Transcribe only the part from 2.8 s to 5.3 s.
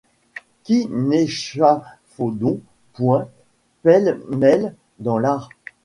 point pêle-mêle dans